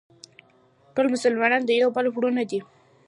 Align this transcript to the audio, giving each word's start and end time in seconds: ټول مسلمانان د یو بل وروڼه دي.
ټول 0.93 1.05
مسلمانان 1.15 1.61
د 1.65 1.69
یو 1.81 1.89
بل 1.95 2.05
وروڼه 2.11 2.43
دي. 2.51 2.59